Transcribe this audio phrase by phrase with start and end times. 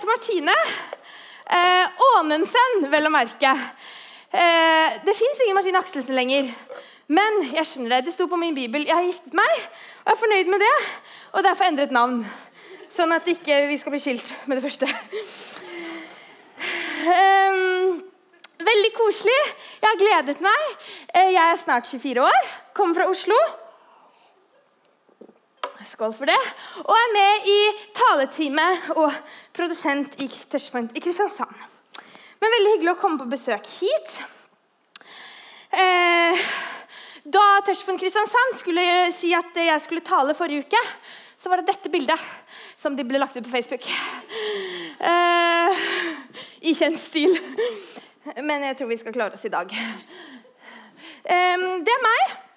[0.00, 0.52] heter Martine
[1.50, 3.50] eh, Ånensen, vel å merke.
[4.32, 6.48] Eh, det fins ingen Martine Akselsen lenger.
[7.10, 9.50] Men jeg skjønner det, det sto på min bibel jeg har giftet meg,
[10.04, 10.76] og jeg er fornøyd med det.
[11.34, 12.22] Og derfor endret navn.
[12.90, 14.88] Sånn at ikke vi skal bli skilt med det første.
[17.04, 18.00] Um,
[18.70, 19.40] veldig koselig.
[19.82, 20.78] Jeg har gledet meg.
[21.12, 23.36] Eh, jeg er snart 24 år, kommer fra Oslo.
[25.86, 26.38] Skål for det.
[26.84, 27.60] Og er med i
[27.96, 28.66] taletime
[29.00, 29.14] og
[29.56, 31.54] produsent i Touchpoint i Kristiansand.
[32.40, 34.18] Men veldig hyggelig å komme på besøk hit.
[35.72, 36.42] Eh,
[37.24, 38.84] da Touchpoint Kristiansand skulle
[39.16, 40.82] si at jeg skulle tale forrige uke,
[41.40, 42.28] så var det dette bildet
[42.76, 43.88] som de ble lagt ut på Facebook.
[45.00, 45.80] Eh,
[46.68, 47.32] I kjent stil.
[48.36, 49.72] Men jeg tror vi skal klare oss i dag.
[51.24, 52.49] Eh, det er meg.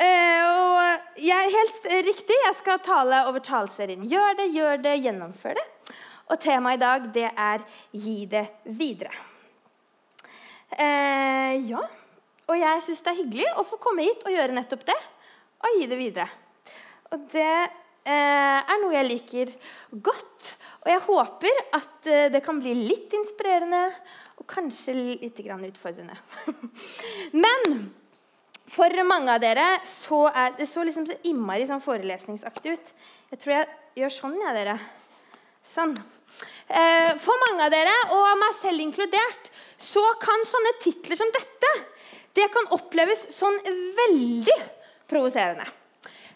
[0.00, 5.58] Eh, og jeg helt riktig, jeg skal tale over taleserien 'Gjør det, gjør det, gjennomfør
[5.58, 5.94] det'.
[6.30, 9.26] Og temaet i dag det er 'Gi det videre'.
[10.78, 11.82] Eh, ja,
[12.48, 14.98] og jeg syns det er hyggelig å få komme hit og gjøre nettopp det.
[15.60, 16.28] Og gi det videre.
[17.12, 17.52] Og det
[18.08, 19.52] eh, er noe jeg liker
[19.92, 20.54] godt.
[20.80, 23.90] Og jeg håper at eh, det kan bli litt inspirerende
[24.40, 26.16] og kanskje litt utfordrende.
[27.44, 27.90] Men
[28.70, 32.92] for mange av dere så er det så liksom så innmari sånn forelesningsaktig ut.
[33.32, 34.76] Jeg tror jeg gjør sånn, jeg, dere.
[35.66, 35.96] Sånn.
[36.70, 41.72] Eh, for mange av dere, og meg selv inkludert, så kan sånne titler som dette
[42.38, 43.56] det kan oppleves sånn
[43.96, 44.56] veldig
[45.10, 45.66] provoserende.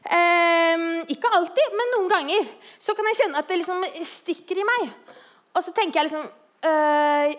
[0.05, 0.83] Eh,
[1.15, 2.51] ikke alltid, men noen ganger
[2.83, 4.91] så kan jeg kjenne at det liksom stikker i meg.
[5.55, 6.27] Og så tenker jeg liksom
[6.67, 7.35] øh,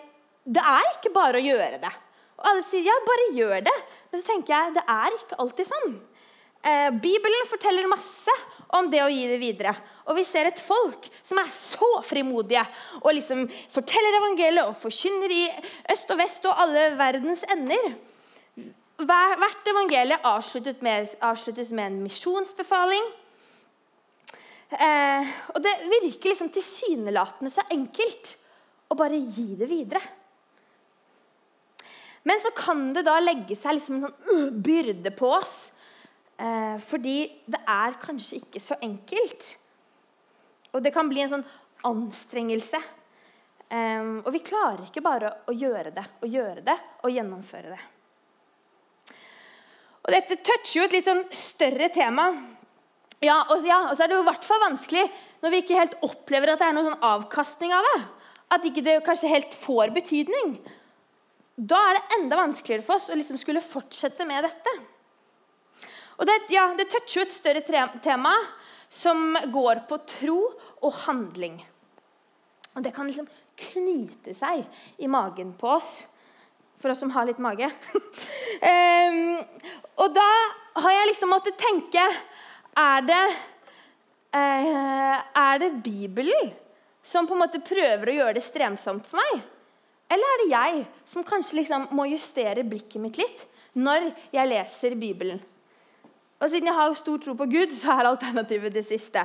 [0.46, 1.92] Det er ikke bare å gjøre det.
[2.36, 3.76] Og alle sier ja, bare gjør det.
[4.10, 5.96] Men så tenker jeg det er ikke alltid sånn.
[6.66, 8.32] Eh, Bibelen forteller masse
[8.74, 9.74] om det å gi det videre.
[10.06, 12.64] Og vi ser et folk som er så frimodige
[13.02, 15.44] og liksom forteller evangeliet og forkynner i
[15.94, 17.94] øst og vest og alle verdens ender.
[18.96, 20.16] Hvert evangelie
[20.80, 23.08] med, avsluttes med en misjonsbefaling.
[24.74, 28.32] Eh, og det virker liksom tilsynelatende så enkelt
[28.90, 30.02] å bare gi det videre.
[32.26, 35.56] Men så kan det da legge seg liksom en sånn uh, byrde på oss.
[36.36, 39.54] Eh, fordi det er kanskje ikke så enkelt.
[40.74, 41.46] Og det kan bli en sånn
[41.88, 42.80] anstrengelse.
[43.70, 47.82] Eh, og vi klarer ikke bare å gjøre det og gjøre det og gjennomføre det.
[50.06, 52.28] Og Dette toucher jo et litt sånn større tema.
[53.24, 55.06] Ja, og, ja, og så er det jo i hvert fall vanskelig
[55.40, 58.00] når vi ikke helt opplever at det er noen sånn avkastning av det.
[58.54, 60.58] At ikke det kanskje helt får betydning
[61.56, 64.72] da er det enda vanskeligere for oss å liksom skulle fortsette med dette.
[66.16, 67.62] Og Det, ja, det toucher jo et større
[68.04, 68.32] tema
[68.92, 70.38] som går på tro
[70.84, 71.58] og handling.
[72.76, 74.66] Og Det kan liksom knyte seg
[75.00, 76.04] i magen på oss,
[76.76, 77.70] for oss som har litt mage.
[78.60, 79.40] um,
[80.04, 80.28] og da
[80.84, 82.02] har jeg liksom måttet tenke
[82.76, 83.24] Er det,
[84.36, 86.52] uh, er det Bibelen
[87.00, 89.55] som på en måte prøver å gjøre det stremsomt for meg?
[90.12, 93.44] Eller er det jeg som kanskje liksom må justere blikket mitt litt
[93.76, 95.40] når jeg leser Bibelen?
[96.36, 99.22] Og Siden jeg har stor tro på Gud, så er alternativet det siste.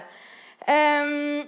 [0.64, 1.44] Um,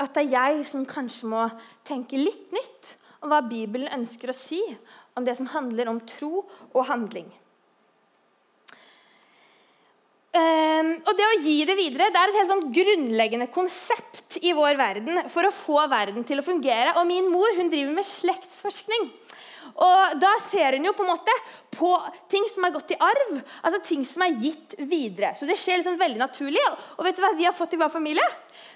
[0.00, 1.46] at det er jeg som kanskje må
[1.86, 4.60] tenke litt nytt om hva Bibelen ønsker å si
[5.16, 7.28] om det som handler om tro og handling.
[10.36, 14.52] Um, og det å gi det videre det er et helt sånn grunnleggende konsept i
[14.56, 16.96] vår verden for å få verden til å fungere.
[17.00, 19.08] Og min mor hun driver med slektsforskning.
[19.76, 21.32] Og Da ser hun jo på en måte
[21.76, 21.90] på
[22.32, 25.34] ting som er gått i arv, altså ting som er gitt videre.
[25.36, 26.62] Så det skjer liksom veldig naturlig.
[26.96, 28.24] Og vet du hva vi har fått i vår familie?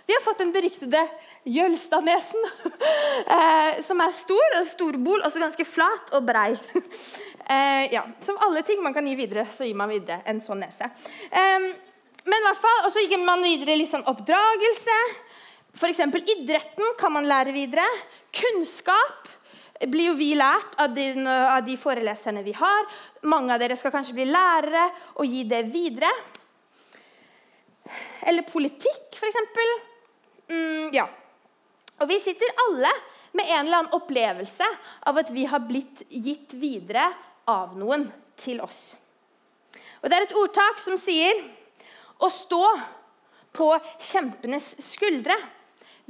[0.04, 1.00] Vi har fått den beryktede
[1.48, 2.44] Jølstadnesen,
[3.36, 6.50] eh, som er stor og storbol, og så ganske flat og brei.
[7.50, 10.60] Eh, ja, Som alle ting man kan gi videre, så gir man videre en sånn
[10.62, 10.86] nese.
[11.30, 11.64] Eh,
[12.22, 14.98] men i hvert fall, Og så gir man videre litt sånn oppdragelse.
[15.74, 16.02] F.eks.
[16.36, 17.86] idretten kan man lære videre.
[18.34, 19.28] Kunnskap
[19.88, 22.86] blir jo vi lært av de, av de, foreleserne vi har.
[23.22, 24.84] Mange av dere skal kanskje bli lærere
[25.16, 26.10] og gi det videre.
[28.30, 29.40] Eller politikk, f.eks.
[30.50, 31.08] Mm, ja.
[31.98, 32.92] Og vi sitter alle
[33.32, 34.66] med en eller annen opplevelse
[35.06, 37.08] av at vi har blitt gitt videre
[37.50, 38.06] av noen
[38.40, 38.94] til oss.
[40.00, 41.42] Og Det er et ordtak som sier
[42.20, 42.64] å stå
[43.56, 43.68] på
[43.98, 45.36] kjempenes skuldre.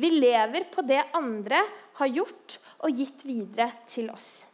[0.01, 1.63] Vi lever på det andre
[2.01, 4.45] har gjort og gitt videre til oss.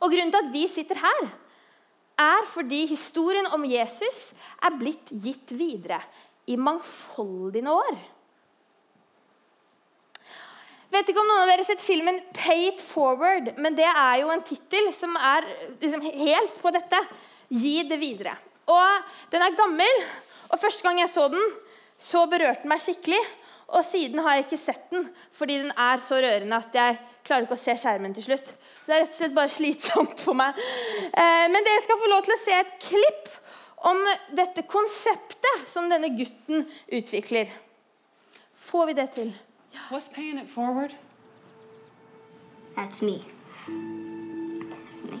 [0.00, 1.22] Og Grunnen til at vi sitter her,
[2.20, 4.30] er fordi historien om Jesus
[4.60, 6.02] er blitt gitt videre
[6.50, 7.96] i mangfoldige år.
[11.00, 14.20] Vet ikke om noen av dere har sett filmen 'Pay it forward', men det er
[14.20, 15.46] jo en tittel som er
[15.80, 17.00] liksom helt på dette.
[17.48, 18.36] Gi det videre.
[18.68, 20.04] Og Den er gammel,
[20.50, 21.42] og første gang jeg så den,
[21.98, 23.20] så berørte den meg skikkelig.
[23.70, 27.46] Og siden har jeg ikke sett den, fordi den er så rørende at jeg klarer
[27.46, 28.48] ikke å se skjermen til slutt.
[28.86, 30.58] Det er rett og slett bare slitsomt for meg.
[31.14, 33.30] Eh, men dere skal få lov til å se et klipp
[33.90, 34.02] om
[34.34, 37.52] dette konseptet som denne gutten utvikler.
[38.70, 39.30] Får vi det til?
[39.88, 40.94] What's paying it forward?
[42.76, 43.24] That's me.
[43.66, 45.20] That's me.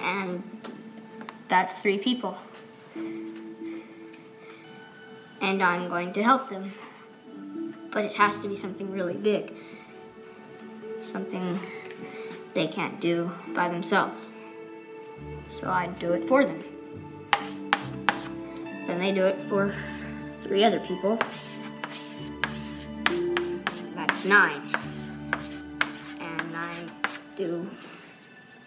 [0.00, 0.42] And
[1.48, 2.36] that's three people.
[5.40, 6.72] And I'm going to help them.
[7.90, 9.54] But it has to be something really big.
[11.00, 11.60] Something
[12.54, 14.30] they can't do by themselves.
[15.48, 16.64] So I do it for them.
[18.86, 19.74] Then they do it for
[20.40, 21.18] three other people.
[24.22, 24.62] That's nine.
[26.20, 26.86] And I
[27.34, 27.66] do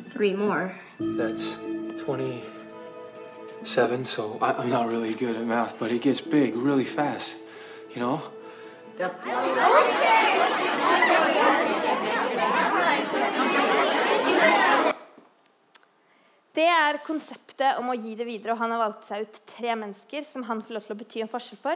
[0.09, 0.75] three more.
[0.99, 1.55] That's
[1.97, 7.37] 27, so I, I'm not really good at math, but it gets big really fast,
[7.93, 8.19] you know?
[16.51, 18.51] Det er konseptet om å gi det videre.
[18.51, 21.21] og Han har valgt seg ut tre mennesker som han får lov til å bety
[21.23, 21.75] en forskjell for.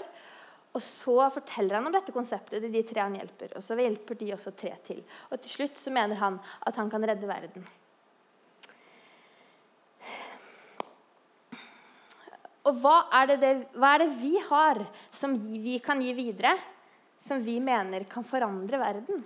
[0.77, 3.55] Og så forteller han om dette konseptet til de tre han hjelper.
[3.57, 5.01] Og så hjelper de også tre til.
[5.31, 6.37] Og til slutt så mener han
[6.67, 7.65] at han kan redde verden.
[12.69, 14.83] Og hva er, det, hva er det vi har
[15.15, 16.53] som vi kan gi videre,
[17.19, 19.23] som vi mener kan forandre verden?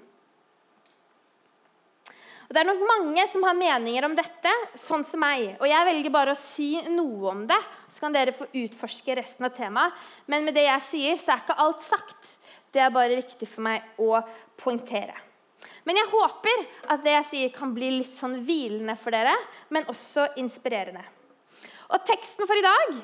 [2.54, 5.56] Og Det er nok mange som har meninger om dette, sånn som meg.
[5.58, 7.58] Og jeg velger bare å si noe om det,
[7.90, 9.96] så kan dere få utforske resten av temaet.
[10.30, 12.30] Men med det jeg sier, så er ikke alt sagt.
[12.70, 14.22] Det er bare viktig for meg å
[14.62, 15.18] poengtere.
[15.82, 16.64] Men jeg håper
[16.94, 19.34] at det jeg sier, kan bli litt sånn hvilende for dere,
[19.74, 21.02] men også inspirerende.
[21.90, 22.98] Og Teksten for i dag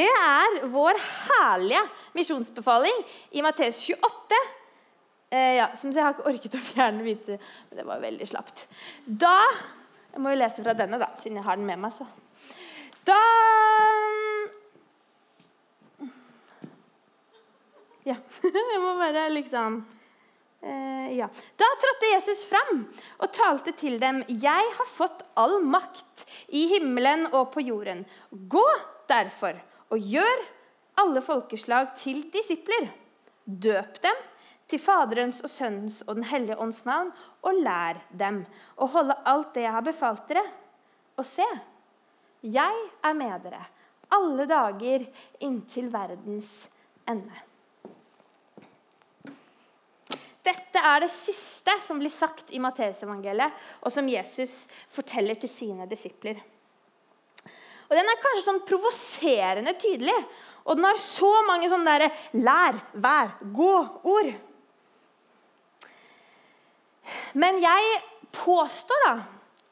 [0.00, 0.96] det er vår
[1.28, 1.84] herlige
[2.16, 3.04] misjonsbefaling
[3.36, 4.40] i Matteus 28,
[5.30, 8.68] Eh, ja, som jeg har ikke orket å fjerne hvite, men det var veldig slapt.
[9.06, 9.34] Da
[10.12, 11.92] Jeg må jo lese fra denne, da, siden jeg har den med meg.
[11.92, 12.06] så.
[13.04, 13.18] Da
[18.06, 18.14] Ja.
[18.46, 19.80] Jeg må bare liksom
[20.62, 21.26] eh, Ja.
[21.58, 22.84] Da trådte Jesus fram
[23.18, 24.22] og talte til dem.
[24.28, 26.22] Jeg har fått all makt
[26.54, 28.04] i himmelen og på jorden.
[28.30, 28.64] Gå
[29.10, 29.58] derfor
[29.90, 30.46] og gjør
[31.02, 32.92] alle folkeslag til disipler.
[33.44, 34.24] Døp dem
[34.66, 38.42] til Faderens og Sønnens og Den hellige ånds navn, og lær dem
[38.76, 40.44] å holde alt det jeg har befalt dere.
[41.16, 41.46] Og se,
[42.42, 43.64] jeg er med dere
[44.14, 45.04] alle dager
[45.42, 46.50] inntil verdens
[47.08, 47.42] ende.
[50.46, 55.88] Dette er det siste som blir sagt i Matteusevangeliet, og som Jesus forteller til sine
[55.90, 56.38] disipler.
[57.86, 60.14] Og Den er kanskje sånn provoserende tydelig,
[60.66, 64.32] og den har så mange sånne der, lær, vær, gå-ord.
[67.34, 67.96] Men jeg
[68.36, 69.14] påstår da,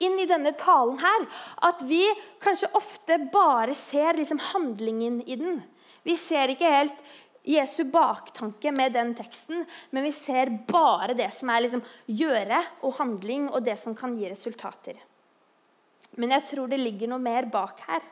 [0.05, 1.27] inn i denne talen her,
[1.69, 2.03] at vi
[2.43, 5.61] kanskje ofte bare ser liksom handlingen i den.
[6.05, 7.05] Vi ser ikke helt
[7.45, 12.97] Jesu baktanke med den teksten, men vi ser bare det som er liksom gjøre og
[13.01, 14.97] handling, og det som kan gi resultater.
[16.17, 18.05] Men jeg tror det ligger noe mer bak her.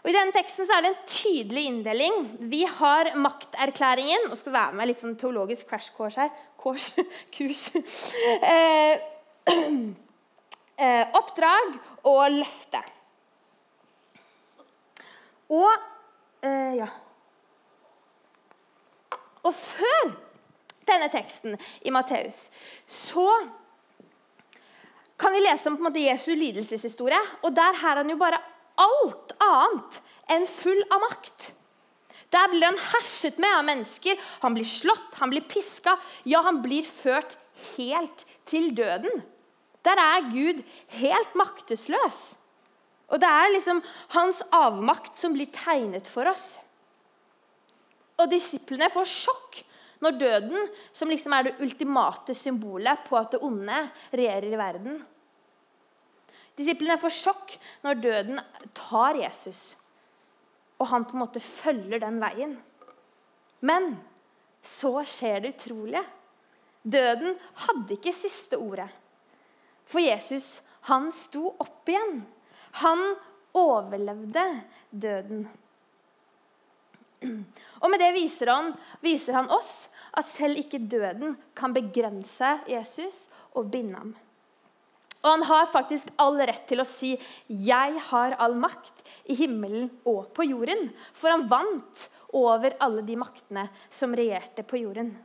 [0.00, 2.14] Og I denne teksten så er det en tydelig inndeling.
[2.50, 4.30] Vi har makterklæringen.
[4.30, 6.30] og skal være med litt sånn teologisk crash course her.
[6.60, 6.92] Kors,
[7.34, 7.70] kurs.
[7.74, 9.00] Eh,
[10.84, 11.76] eh, oppdrag
[12.08, 12.82] og løfte.
[15.50, 15.70] Og
[16.46, 16.86] eh, ja
[19.42, 20.12] Og før
[20.86, 22.44] denne teksten i Matteus
[22.86, 23.26] så
[25.20, 27.20] kan vi lese om på en måte Jesu lidelseshistorie.
[27.42, 28.40] Og der har han jo bare
[28.80, 29.98] alt annet
[30.32, 31.50] enn full av makt.
[32.30, 34.18] Der blir han herset med av mennesker.
[34.44, 35.96] Han blir slått, han blir piska.
[36.24, 37.36] Ja, han blir ført
[37.74, 39.22] helt til døden.
[39.86, 40.62] Der er Gud
[41.00, 42.20] helt maktesløs.
[43.10, 43.80] Og det er liksom
[44.14, 46.52] hans avmakt som blir tegnet for oss.
[48.20, 49.62] Og disiplene får sjokk
[50.00, 53.80] når døden, som liksom er det ultimate symbolet på at det onde
[54.14, 55.00] regjerer i verden,
[56.60, 57.52] Disiplene får sjokk
[57.84, 58.40] når døden
[58.76, 59.74] tar Jesus,
[60.80, 62.56] og han på en måte følger den veien.
[63.60, 63.92] Men
[64.64, 66.02] så skjer det utrolige.
[66.82, 68.88] Døden hadde ikke siste ordet.
[69.84, 72.22] For Jesus, han sto opp igjen.
[72.80, 73.02] Han
[73.56, 74.46] overlevde
[74.90, 75.44] døden.
[77.80, 78.72] Og med det viser han,
[79.04, 84.14] viser han oss at selv ikke døden kan begrense Jesus og binde ham.
[85.20, 87.12] Og han har faktisk all rett til å si
[87.48, 90.92] 'Jeg har all makt i himmelen og på jorden'.
[91.12, 95.16] For han vant over alle de maktene som regjerte på jorden.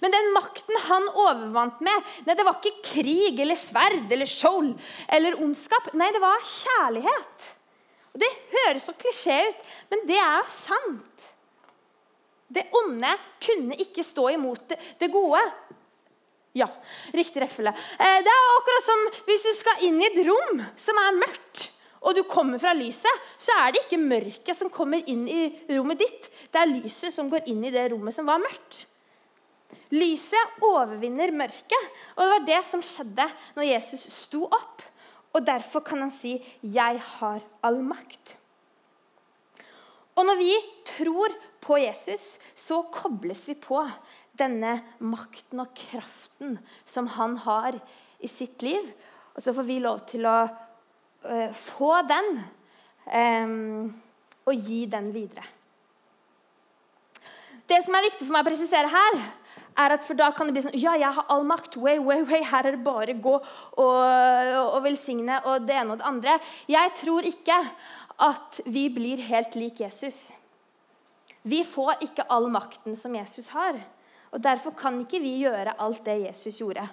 [0.00, 4.72] Men den makten han overvant med, nei, det var ikke krig eller sverd eller skjold
[5.08, 5.92] eller ondskap.
[5.98, 7.50] Nei, det var kjærlighet.
[8.14, 11.30] Og Det høres så klisjé ut, men det er sant.
[12.54, 13.10] Det onde
[13.42, 15.42] kunne ikke stå imot det, gode.
[16.54, 16.68] Ja,
[17.14, 17.74] riktig rekkefølge.
[17.98, 21.70] Eh, Det er akkurat som hvis du skal inn i et rom som er mørkt,
[22.04, 25.98] og du kommer fra lyset, så er det ikke mørket som kommer inn i rommet
[25.98, 26.28] ditt.
[26.52, 28.84] Det er lyset som går inn i det rommet som var mørkt.
[29.94, 34.82] Lyset overvinner mørket, og det var det som skjedde når Jesus sto opp.
[35.34, 38.36] Og Derfor kan han si 'Jeg har all makt'.
[40.16, 43.90] Og Når vi tror på Jesus, så kobles vi på
[44.38, 47.78] denne makten og kraften som han har
[48.24, 48.86] i sitt liv.
[49.34, 52.30] Og så får vi lov til å uh, få den
[53.10, 53.92] um,
[54.44, 55.46] og gi den videre.
[57.64, 59.22] Det som er viktig for meg å presisere her,
[59.80, 61.78] er at for da kan det bli sånn Ja, jeg har all makt.
[61.80, 62.44] Way, way, way.
[62.46, 66.36] Her er det bare gå og, og velsigne og det ene og det andre.
[66.70, 67.56] Jeg tror ikke
[68.22, 70.28] at vi blir helt lik Jesus.
[71.42, 73.80] Vi får ikke all makten som Jesus har.
[74.34, 76.88] Og Derfor kan ikke vi gjøre alt det Jesus gjorde.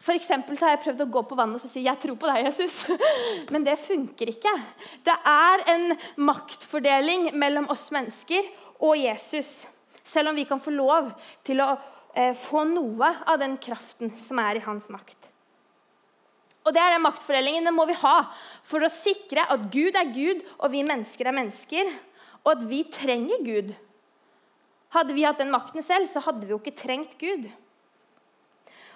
[0.00, 2.46] For så har jeg prøvd å gå på vannet og si 'Jeg tror på deg,
[2.46, 2.88] Jesus'.
[3.52, 4.52] Men det funker ikke.
[5.04, 8.48] Det er en maktfordeling mellom oss mennesker
[8.80, 9.66] og Jesus.
[10.04, 11.12] Selv om vi kan få lov
[11.44, 11.76] til å
[12.14, 15.28] eh, få noe av den kraften som er i hans makt.
[16.64, 18.30] Og det er den Maktfordelingen den må vi ha
[18.68, 21.92] for å sikre at Gud er Gud, og vi mennesker er mennesker,
[22.44, 23.72] og at vi trenger Gud.
[24.94, 27.46] Hadde vi hatt den makten selv, så hadde vi jo ikke trengt Gud.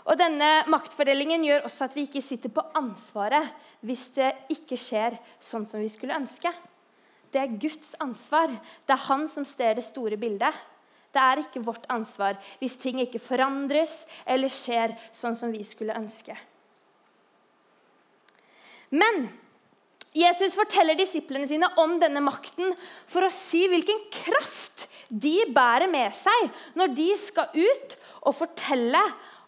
[0.05, 3.55] Og Denne maktfordelingen gjør også at vi ikke sitter på ansvaret
[3.87, 6.51] hvis det ikke skjer sånn som vi skulle ønske.
[7.33, 8.53] Det er Guds ansvar.
[8.87, 10.53] Det er han som ser det store bildet.
[11.15, 15.97] Det er ikke vårt ansvar hvis ting ikke forandres eller skjer sånn som vi skulle
[15.97, 16.37] ønske.
[18.95, 19.29] Men
[20.15, 22.75] Jesus forteller disiplene sine om denne makten
[23.11, 29.03] for å si hvilken kraft de bærer med seg når de skal ut og fortelle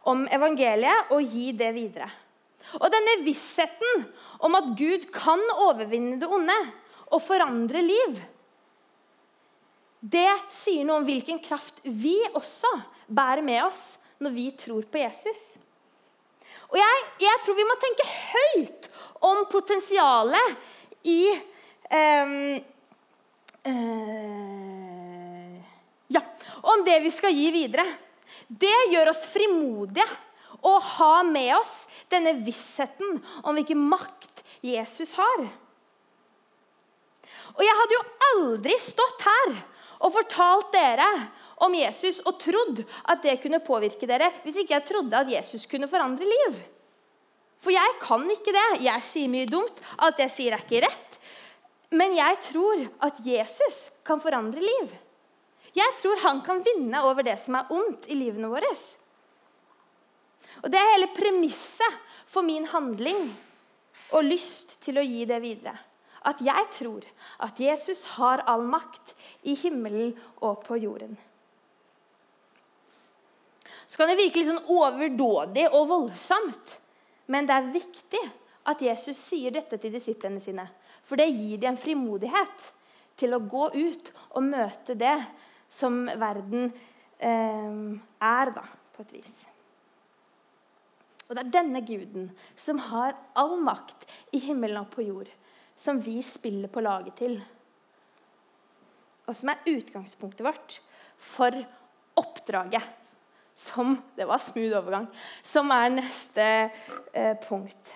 [0.07, 2.09] om evangeliet og gi det videre.
[2.81, 4.07] Og denne vissheten
[4.45, 6.57] om at Gud kan overvinne det onde
[7.15, 8.19] og forandre liv,
[10.07, 12.71] det sier noe om hvilken kraft vi også
[13.07, 15.57] bærer med oss når vi tror på Jesus.
[16.71, 18.89] Og jeg, jeg tror vi må tenke høyt
[19.25, 20.57] om potensialet
[21.07, 21.21] i
[21.95, 22.39] um,
[23.71, 24.75] uh,
[26.13, 26.23] Ja,
[26.63, 27.87] om det vi skal gi videre.
[28.47, 30.07] Det gjør oss frimodige
[30.67, 35.47] å ha med oss denne vissheten om hvilken makt Jesus har.
[37.57, 39.57] Og jeg hadde jo aldri stått her
[40.05, 41.09] og fortalt dere
[41.65, 45.65] om Jesus og trodd at det kunne påvirke dere hvis ikke jeg trodde at Jesus
[45.71, 46.59] kunne forandre liv.
[47.63, 48.67] For jeg kan ikke det.
[48.85, 49.81] Jeg sier mye dumt.
[50.05, 51.17] Alt jeg sier, er ikke rett.
[51.97, 54.93] Men jeg tror at Jesus kan forandre liv.
[55.76, 58.71] Jeg tror han kan vinne over det som er ondt i livene våre.
[60.62, 63.28] Og Det er hele premisset for min handling
[64.16, 65.76] og lyst til å gi det videre.
[66.26, 67.04] At jeg tror
[67.45, 69.12] at Jesus har all makt
[69.47, 71.14] i himmelen og på jorden.
[73.87, 76.78] Så kan det virke litt sånn overdådig og voldsomt.
[77.30, 78.23] Men det er viktig
[78.66, 80.66] at Jesus sier dette til disiplene sine.
[81.06, 82.71] For det gir dem en frimodighet
[83.21, 85.14] til å gå ut og møte det
[85.73, 86.70] som verden
[87.18, 87.78] eh,
[88.23, 88.64] er, da,
[88.96, 89.37] på et vis.
[91.26, 94.06] Og det er denne guden som har all makt
[94.37, 95.30] i himmelen og på jord,
[95.76, 97.40] som vi spiller på laget til.
[99.26, 100.78] Og som er utgangspunktet vårt
[101.35, 101.56] for
[102.16, 102.85] oppdraget
[103.56, 105.06] som Det var smooth overgang.
[105.42, 106.46] Som er neste
[107.12, 107.94] eh, punkt.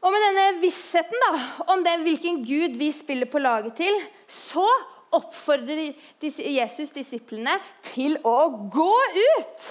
[0.00, 1.32] Og med denne vissheten da,
[1.74, 4.64] om det, hvilken gud vi spiller på laget til, så
[5.12, 5.92] oppfordrer
[6.22, 7.58] Jesus disiplene
[7.90, 9.70] til å gå ut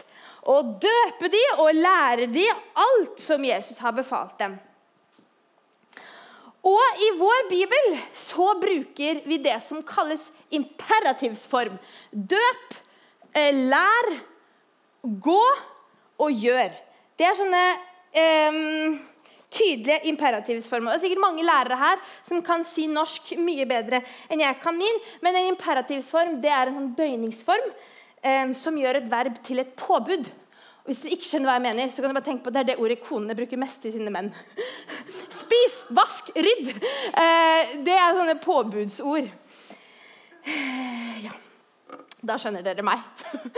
[0.50, 4.58] og døpe de og lære de alt som Jesus har befalt dem.
[6.70, 10.22] Og i vår bibel så bruker vi det som kalles
[10.54, 11.78] imperativsform.
[12.12, 12.76] Døp,
[13.34, 14.10] eh, lær,
[15.02, 15.44] gå
[16.20, 16.74] og gjør.
[17.16, 17.64] Det er sånne
[18.12, 19.00] eh,
[19.50, 20.94] tydelige imperativsformer.
[20.94, 24.78] Det er sikkert mange lærere her som kan si norsk mye bedre enn jeg kan
[24.78, 27.72] min, men en imperativsform det er en sånn bøyningsform
[28.22, 30.30] eh, som gjør et verb til et påbud.
[30.80, 32.62] Og hvis dere ikke skjønner hva jeg mener, så kan dere bare tenke på det
[32.62, 34.32] er det ordet konene bruker mest til sine menn.
[35.42, 36.72] Spis, vask, rydd.
[36.74, 39.30] Eh, det er sånne påbudsord.
[40.50, 41.36] Eh, ja.
[42.20, 43.04] Da skjønner dere meg.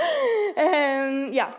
[0.62, 1.50] eh, ja.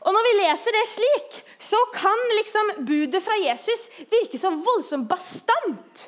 [0.00, 5.08] Og når vi leser det slik, så kan liksom budet fra Jesus virke så voldsomt
[5.10, 6.06] bastant.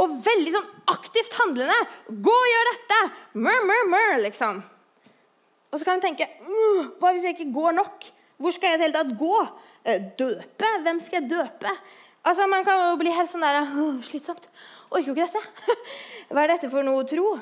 [0.00, 1.76] Og veldig sånn aktivt handlende.
[2.08, 3.00] 'Gå og gjør dette!'
[3.46, 4.62] Mør, mør, mør, liksom.
[5.70, 6.26] Og så kan vi tenke
[6.98, 8.06] Hva hvis jeg ikke går nok?
[8.40, 9.36] Hvor skal jeg i det hele tatt gå?
[9.84, 10.70] Eh, døpe?
[10.82, 11.72] Hvem skal jeg døpe?
[12.24, 13.68] Altså, Man kan jo bli helt sånn der
[14.02, 14.48] Slitsomt.
[14.90, 15.42] Orker jo ikke dette.
[16.32, 17.38] Hva er dette for noe tro?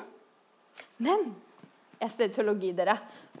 [0.99, 1.31] Men
[1.99, 2.97] jeg studerer teologi, dere,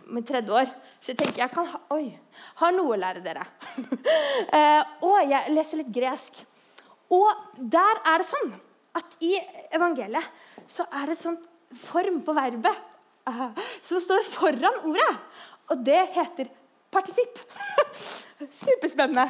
[0.07, 0.71] med tredje år.
[0.99, 2.11] Så jeg tenker jeg kan ha, oi,
[2.59, 3.45] har noe å lære dere.
[4.57, 6.41] eh, og jeg leser litt gresk.
[7.15, 8.51] Og der er det sånn
[8.99, 9.35] at i
[9.75, 11.45] evangeliet så er det et sånt
[11.85, 12.85] form på verbet
[13.85, 15.11] som står foran ordet.
[15.69, 16.49] Og det heter
[16.91, 17.39] partisipp.
[18.63, 19.27] Superspennende.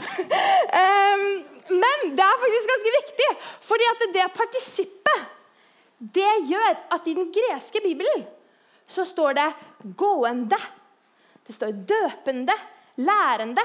[1.81, 3.29] men det er faktisk ganske viktig,
[3.67, 5.27] fordi at det partisippet
[5.99, 8.21] det gjør at i den greske bibelen
[8.88, 9.49] så står det
[9.83, 10.78] 'gående'.
[11.49, 12.53] Det står 'døpende',
[13.01, 13.63] 'lærende'.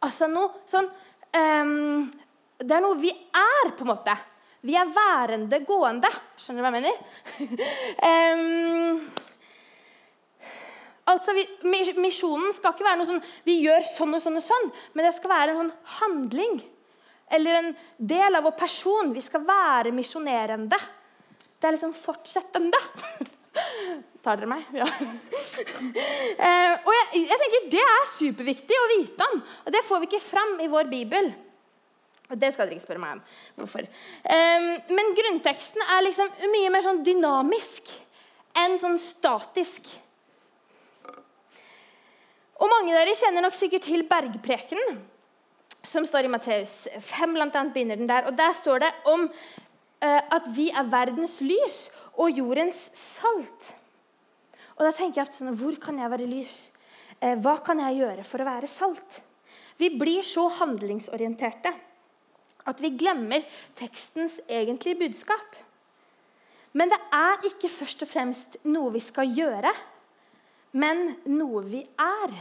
[0.00, 0.86] Altså noe sånn
[1.36, 2.06] um,
[2.56, 4.14] Det er noe vi er, på en måte.
[4.64, 6.08] Vi er værende gående.
[6.40, 6.96] Skjønner du hva jeg mener?
[8.08, 9.04] um,
[11.12, 11.44] altså, vi,
[12.00, 15.14] Misjonen skal ikke være noe sånn vi gjør sånn og sånn og sånn, men det
[15.20, 16.60] skal være en sånn handling.
[17.28, 19.12] Eller en del av vår person.
[19.12, 20.80] Vi skal være misjonerende.
[21.60, 22.80] Det er liksom fortsettende.
[24.24, 24.64] Tar dere meg?
[24.74, 24.86] Ja.
[26.46, 29.44] eh, og jeg, jeg, tenker Det er superviktig å vite om.
[29.64, 31.30] Og det får vi ikke fram i vår bibel.
[32.28, 33.22] Og det skal dere ikke spørre meg om.
[33.60, 33.86] hvorfor.
[34.24, 37.94] Eh, men grunnteksten er liksom mye mer sånn dynamisk
[38.58, 39.86] enn sånn statisk.
[42.58, 44.98] Og Mange av dere kjenner nok sikkert til bergprekenen,
[45.86, 47.36] som står i Matteus 5.
[47.36, 51.38] Blant annet begynner den der, og Der står det om uh, at vi er verdens
[51.40, 51.84] lys
[52.18, 53.77] og jordens salt.
[54.78, 56.70] Og da tenker jeg sånn, Hvor kan jeg være lys?
[57.20, 59.22] Eh, hva kan jeg gjøre for å være salt?
[59.78, 61.72] Vi blir så handlingsorienterte
[62.68, 63.46] at vi glemmer
[63.78, 65.56] tekstens egentlige budskap.
[66.76, 69.72] Men det er ikke først og fremst noe vi skal gjøre,
[70.78, 72.34] men noe vi er.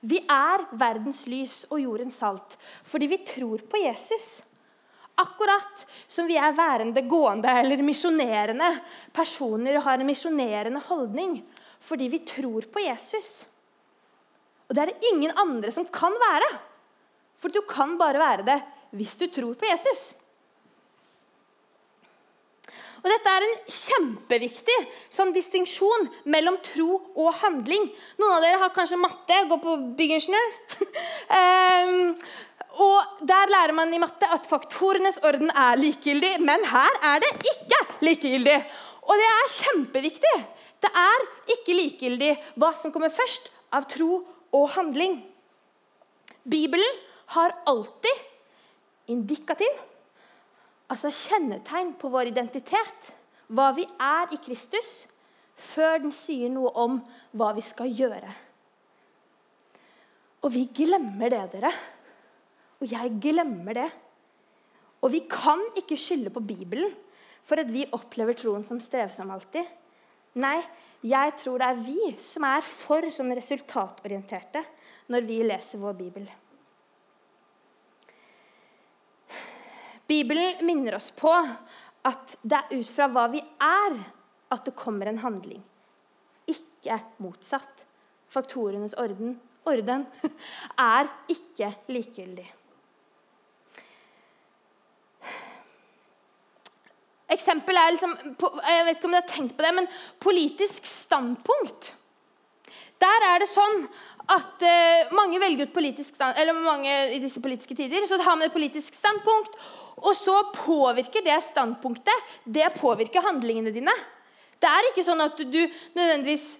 [0.00, 2.56] Vi er verdens lys og jordens salt
[2.88, 4.40] fordi vi tror på Jesus.
[5.20, 8.70] Akkurat som vi er værende gående eller misjonerende
[9.12, 11.42] personer og har en misjonerende holdning
[11.80, 13.44] fordi vi tror på Jesus.
[14.68, 16.50] Og det er det ingen andre som kan være.
[17.40, 18.60] For du kan bare være det
[18.96, 20.12] hvis du tror på Jesus.
[23.00, 24.76] Og Dette er en kjempeviktig
[25.12, 27.86] sånn distinksjon mellom tro og handling.
[28.20, 30.50] Noen av dere har kanskje matte, går på byggingeniør.
[31.32, 32.12] um,
[32.84, 37.32] og Der lærer man i matte at faktorenes orden er likegyldig, men her er det
[37.54, 38.58] ikke likegyldig.
[39.08, 40.36] Og det er kjempeviktig.
[40.80, 44.22] Det er ikke likegyldig hva som kommer først av tro
[44.56, 45.18] og handling.
[46.42, 47.00] Bibelen
[47.36, 48.26] har alltid
[49.12, 49.70] indikativ,
[50.90, 53.10] altså kjennetegn på vår identitet,
[53.50, 55.04] hva vi er i Kristus,
[55.60, 57.00] før den sier noe om
[57.36, 58.30] hva vi skal gjøre.
[60.40, 61.72] Og vi glemmer det, dere.
[62.80, 63.88] Og jeg glemmer det.
[65.04, 66.94] Og vi kan ikke skylde på Bibelen
[67.44, 69.66] for at vi opplever troen som strevsom alltid.
[70.38, 70.60] Nei,
[71.02, 74.62] jeg tror det er vi som er for sånn resultatorienterte
[75.10, 76.28] når vi leser vår bibel.
[80.10, 83.98] Bibelen minner oss på at det er ut fra hva vi er,
[84.50, 85.62] at det kommer en handling.
[86.50, 87.86] Ikke motsatt.
[88.30, 90.06] Faktorenes orden, orden
[90.78, 92.46] er ikke likegyldig.
[97.30, 99.90] Eksempel er liksom, jeg vet ikke om dere har tenkt på det, men
[100.22, 101.92] politisk standpunkt.
[103.00, 103.84] Der er det sånn
[104.30, 108.48] at uh, mange velger ut politisk eller mange i disse politiske tider, så har man
[108.48, 109.54] et politisk standpunkt,
[110.00, 113.94] og så påvirker det standpunktet det påvirker handlingene dine.
[114.60, 115.60] Det er ikke sånn at du
[115.96, 116.54] nødvendigvis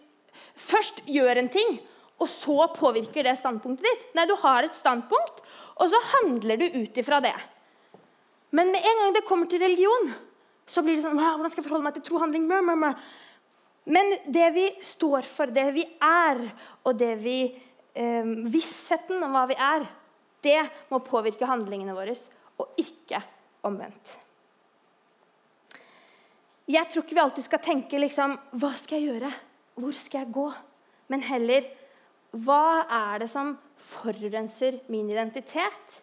[0.61, 1.79] først gjør en ting,
[2.21, 4.09] og så påvirker det standpunktet ditt.
[4.17, 5.41] Nei, du har et standpunkt,
[5.81, 7.37] og så handler du ut ifra det.
[8.57, 10.11] Men med en gang det kommer til religion,
[10.71, 12.47] så blir det sånn Hvordan skal jeg forholde meg til tro, handling?
[13.91, 16.45] Men det vi står for, det vi er,
[16.87, 19.89] og det vi eh, Vissheten om hva vi er,
[20.41, 22.15] Det må påvirke handlingene våre,
[22.57, 23.19] og ikke
[23.69, 24.15] omvendt.
[26.71, 29.31] Jeg tror ikke vi alltid skal tenke liksom, hva skal jeg gjøre,
[29.77, 30.47] hvor skal jeg gå?
[31.13, 31.67] Men heller
[32.31, 33.57] hva er det som
[33.91, 35.97] forurenser min identitet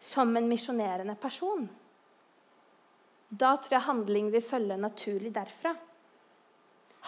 [0.00, 1.66] som en misjonerende person?
[3.30, 5.74] Da tror jeg handling vil følge naturlig derfra.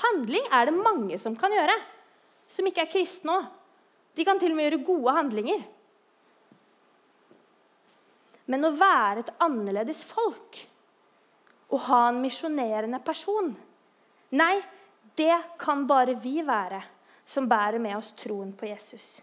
[0.05, 1.75] Handling er det mange som kan gjøre,
[2.49, 3.51] som ikke er kristne òg.
[4.13, 5.63] De kan til og med gjøre gode handlinger.
[8.53, 10.59] Men å være et annerledes folk,
[11.73, 13.55] å ha en misjonerende person
[14.33, 14.63] Nei,
[15.17, 16.79] det kan bare vi være
[17.29, 19.21] som bærer med oss troen på Jesus.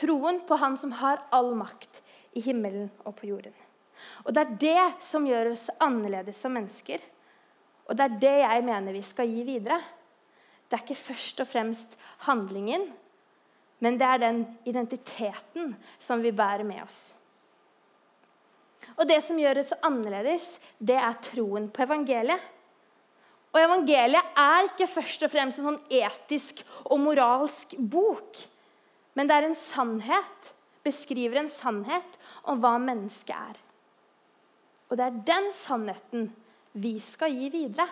[0.00, 2.00] Troen på Han som har all makt
[2.32, 3.52] i himmelen og på jorden.
[4.24, 7.00] Og Det er det som gjør oss annerledes som mennesker.
[7.88, 9.80] Og det er det jeg mener vi skal gi videre.
[10.68, 12.86] Det er ikke først og fremst handlingen,
[13.82, 17.00] men det er den identiteten som vi bærer med oss.
[18.96, 20.46] Og det som gjør oss annerledes,
[20.78, 22.40] det er troen på evangeliet.
[23.52, 28.38] Og evangeliet er ikke først og fremst en sånn etisk og moralsk bok.
[29.12, 30.52] Men det er en sannhet,
[30.86, 32.16] beskriver en sannhet
[32.48, 33.60] om hva mennesket er.
[34.92, 36.26] Og det er den sannheten
[36.76, 37.88] vi skal gi videre.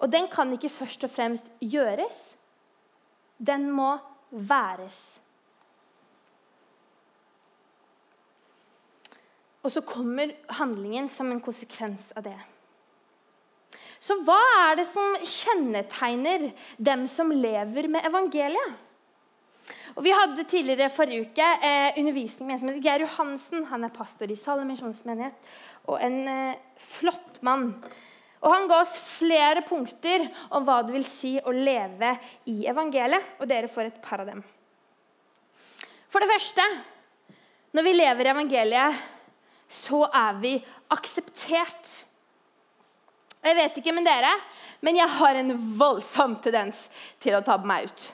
[0.00, 2.16] Og den kan ikke først og fremst gjøres.
[3.36, 3.98] Den må
[4.30, 5.20] væres.
[9.62, 12.38] Og så kommer handlingen som en konsekvens av det.
[14.00, 18.78] Så hva er det som kjennetegner dem som lever med evangeliet?
[19.98, 23.64] Og Vi hadde tidligere forrige uke eh, undervisning med en som heter Geir Johansen.
[23.66, 25.48] Han er pastor i Salem misjonsmenighet
[25.90, 27.72] og en eh, flott mann.
[28.38, 32.12] Og Han ga oss flere punkter om hva det vil si å leve
[32.46, 33.32] i evangeliet.
[33.42, 34.44] Og dere får et par av dem.
[36.08, 36.66] For det første,
[37.74, 39.00] når vi lever i evangeliet,
[39.66, 40.52] så er vi
[40.94, 41.90] akseptert.
[43.42, 44.30] Jeg vet ikke med dere,
[44.86, 46.86] men jeg har en voldsom tendens
[47.18, 48.08] til å ta meg ut.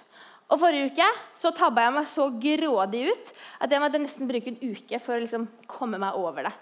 [0.53, 1.07] Og Forrige uke
[1.39, 3.33] så tabba jeg meg så grådig ut
[3.65, 6.55] at jeg måtte nesten bruke en uke for å liksom komme meg over det.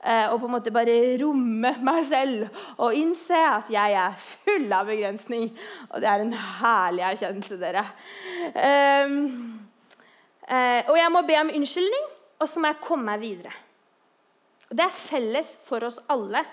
[0.00, 4.70] Eh, og på en måte bare romme meg selv og innse at jeg er full
[4.72, 5.50] av begrensning.
[5.90, 7.84] Og det er en herlig erkjennelse, dere.
[8.54, 9.18] Um,
[10.46, 12.08] uh, og jeg må be om unnskyldning,
[12.40, 13.52] og så må jeg komme meg videre.
[14.70, 16.44] Og Det er felles for oss alle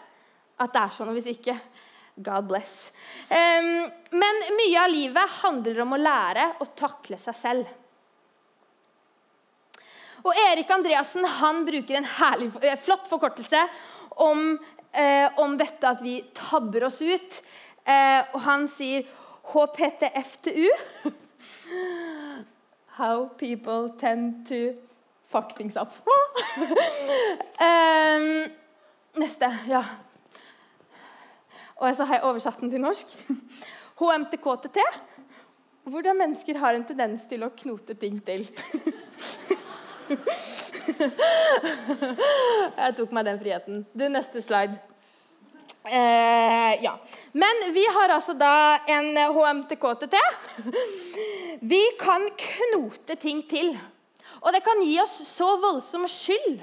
[0.58, 1.12] at det er sånn.
[1.12, 1.56] Og hvis ikke
[2.18, 2.92] God bless.
[3.30, 7.76] Men mye av livet handler om å lære å takle seg selv.
[10.28, 13.62] Og Erik Andreassen han bruker en herlig, eh, flott forkortelse
[14.10, 14.60] om,
[14.92, 17.42] eh, om dette at vi tabber oss ut.
[17.86, 19.06] Eh, og han sier
[19.54, 20.70] HPTFTU.
[22.98, 24.76] How people tend to
[25.28, 25.94] fuck things up.
[29.18, 29.58] neste.
[29.68, 29.84] Ja.
[31.78, 33.08] Og så har jeg oversatt den til norsk.
[34.00, 34.80] HMTKTT.
[35.88, 38.48] Hvordan mennesker har en tendens til å knote ting til.
[42.82, 43.86] jeg tok meg den friheten.
[43.94, 44.76] Du, neste slide.
[45.88, 46.98] Eh, ja.
[47.32, 50.18] Men vi har altså da en HMTKTT.
[51.62, 53.78] Vi kan knote ting til.
[54.42, 56.60] Og det kan gi oss så voldsom skyld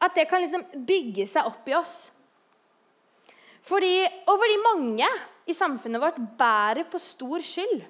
[0.00, 2.08] at det kan liksom bygge seg opp i oss.
[3.66, 3.94] Fordi,
[4.26, 5.08] og fordi mange
[5.50, 7.82] i samfunnet vårt bærer på stor skyld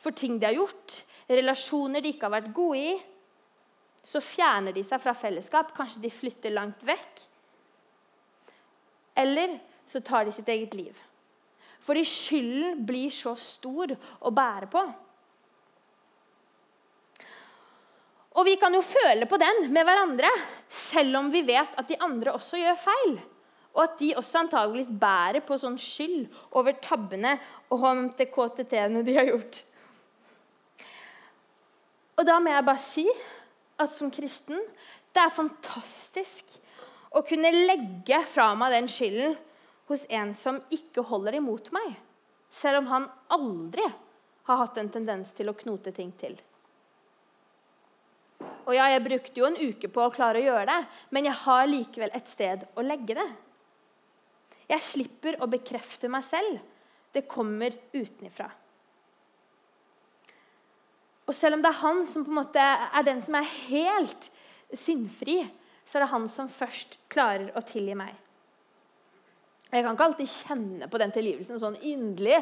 [0.00, 2.94] for ting de har gjort, relasjoner de ikke har vært gode i.
[4.04, 5.74] Så fjerner de seg fra fellesskap.
[5.76, 7.24] Kanskje de flytter langt vekk.
[9.18, 10.96] Eller så tar de sitt eget liv.
[11.84, 14.84] Fordi skylden blir så stor å bære på.
[18.38, 20.30] Og vi kan jo føle på den med hverandre,
[20.70, 23.16] selv om vi vet at de andre også gjør feil.
[23.78, 26.26] Og at de også antageligvis bærer på sånn skyld
[26.58, 27.36] over tabbene
[27.70, 29.60] og HMT-KTT-ene de har gjort.
[32.18, 33.06] Og da må jeg bare si
[33.78, 34.58] at som kristen
[35.14, 36.58] det er fantastisk
[37.14, 39.38] å kunne legge fra meg den skylden
[39.88, 41.94] hos en som ikke holder imot meg,
[42.52, 43.86] selv om han aldri
[44.48, 46.34] har hatt en tendens til å knote ting til.
[48.68, 50.80] Og ja, jeg brukte jo en uke på å klare å gjøre det,
[51.14, 53.28] men jeg har likevel et sted å legge det.
[54.68, 56.58] Jeg slipper å bekrefte meg selv.
[57.14, 58.50] Det kommer utenifra.
[61.28, 64.30] Og selv om det er han som på en måte er den som er helt
[64.76, 65.42] syndfri,
[65.84, 68.12] så er det han som først klarer å tilgi meg.
[69.68, 72.40] Jeg kan ikke alltid kjenne på den tilgivelsen sånn inderlig,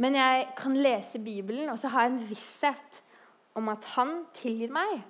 [0.00, 3.02] men jeg kan lese Bibelen, og så har jeg en visshet
[3.58, 5.00] om at han tilgir meg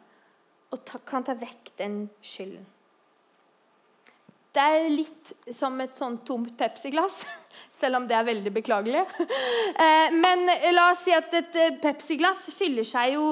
[0.74, 2.66] og kan ta vekk den skylden.
[4.56, 7.20] Det er litt som et sånn tomt Pepsi-glass,
[7.80, 9.04] selv om det er veldig beklagelig.
[9.78, 13.26] Eh, men la oss si at et eh, Pepsi-glass fyller seg jo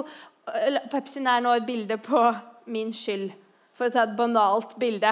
[0.53, 2.21] eh, Pepsien er nå et bilde på
[2.71, 3.33] min skyld,
[3.75, 5.11] for å ta et banalt bilde.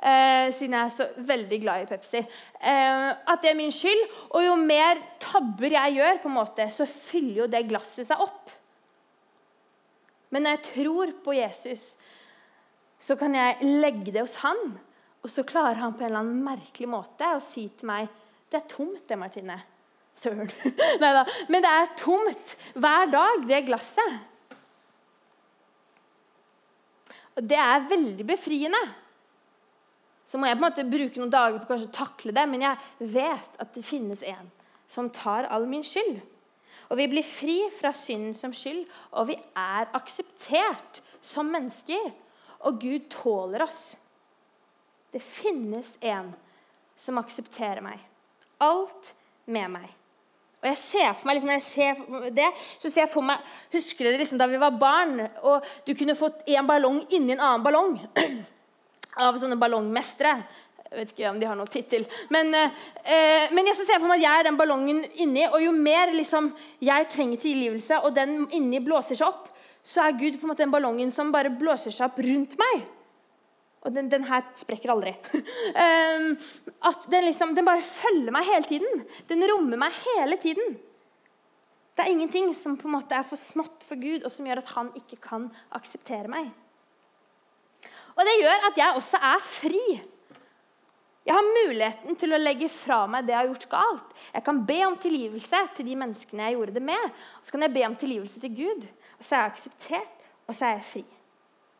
[0.00, 2.22] Siden jeg er så veldig glad i Pepsi.
[2.64, 4.00] At det er min skyld.
[4.32, 8.24] Og jo mer tabber jeg gjør, på en måte, så fyller jo det glasset seg
[8.24, 8.50] opp.
[10.34, 11.84] Men når jeg tror på Jesus,
[12.98, 14.58] så kan jeg legge det hos han.
[15.20, 18.08] Og så klarer han på en eller annen merkelig måte å si til meg
[18.50, 19.60] Det er tomt, det, Martine.
[20.18, 20.48] Søren.
[21.02, 21.22] Neida.
[21.48, 24.16] Men det er tomt hver dag, det glasset.
[27.38, 28.80] Og det er veldig befriende.
[30.26, 33.14] Så må jeg på en måte bruke noen dager på å takle det, men jeg
[33.14, 34.50] vet at det finnes en
[34.90, 36.20] som tar all min skyld.
[36.90, 38.82] Og vi blir fri fra synden som skyld,
[39.14, 42.10] og vi er akseptert som mennesker.
[42.66, 43.94] Og Gud tåler oss.
[45.10, 46.32] Det finnes en
[46.98, 47.98] som aksepterer meg.
[48.60, 49.14] Alt
[49.50, 49.88] med meg.
[50.60, 54.06] Og jeg ser for meg, liksom, jeg ser det, så ser jeg for meg Husker
[54.06, 57.64] dere liksom da vi var barn, og du kunne fått en ballong inni en annen
[57.64, 57.94] ballong?
[59.24, 60.34] Av sånne ballongmestere.
[60.90, 62.04] Jeg vet ikke om de har noen tittel.
[62.34, 65.72] Men, eh, men jeg ser for meg at jeg er den ballongen inni, og jo
[65.74, 66.50] mer liksom,
[66.82, 69.48] jeg trenger tilgivelse, og den inni blåser seg opp,
[69.86, 72.84] så er Gud på en måte den ballongen som bare blåser seg opp rundt meg.
[73.80, 75.14] Og den, den her sprekker aldri.
[75.32, 76.34] um,
[76.90, 79.04] at den, liksom, den bare følger meg hele tiden.
[79.30, 80.76] Den rommer meg hele tiden.
[81.96, 84.62] Det er ingenting som på en måte er for smått for Gud, og som gjør
[84.62, 86.48] at han ikke kan akseptere meg.
[88.16, 89.84] Og det gjør at jeg også er fri.
[91.26, 94.14] Jeg har muligheten til å legge fra meg det jeg har gjort galt.
[94.32, 97.06] Jeg kan be om tilgivelse til de menneskene jeg gjorde det med.
[97.40, 98.86] Og så kan jeg be om tilgivelse til Gud.
[99.18, 101.04] Og så er jeg akseptert, og så er jeg fri.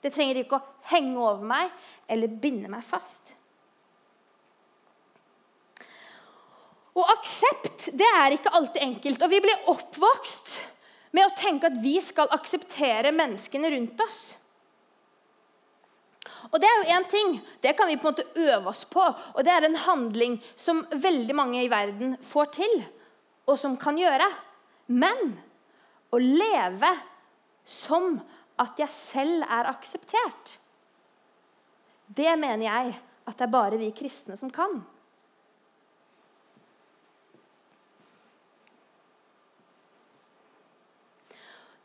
[0.00, 1.70] Det trenger ikke å henge over meg
[2.10, 3.34] eller binde meg fast.
[6.96, 9.22] Og aksept det er ikke alltid enkelt.
[9.22, 10.56] Og vi blir oppvokst
[11.16, 14.20] med å tenke at vi skal akseptere menneskene rundt oss.
[16.50, 17.36] Og Det er jo én ting.
[17.62, 19.02] Det kan vi på en måte øve oss på.
[19.34, 22.74] Og det er en handling som veldig mange i verden får til,
[23.46, 24.26] og som kan gjøre.
[24.88, 25.36] Men
[26.10, 26.90] å leve
[27.64, 28.16] som
[28.60, 30.56] at jeg selv er akseptert.
[32.06, 32.96] Det mener jeg
[33.26, 34.80] at det er bare vi kristne som kan.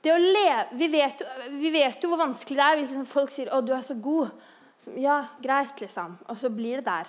[0.06, 3.62] Leve, vi vet, vi vet jo hvor vanskelig det er hvis liksom folk sier 'Å,
[3.66, 4.30] du er så god'.
[4.78, 6.18] Så, ja, greit, liksom.
[6.30, 7.08] Og så blir det der.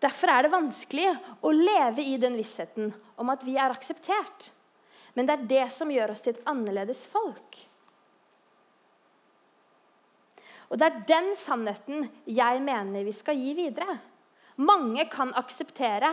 [0.00, 1.08] Derfor er det vanskelig
[1.42, 4.50] å leve i den vissheten om at vi er akseptert.
[5.16, 7.56] Men det er det som gjør oss til et annerledes folk.
[10.68, 13.96] Og det er den sannheten jeg mener vi skal gi videre.
[14.56, 16.10] Mange kan akseptere,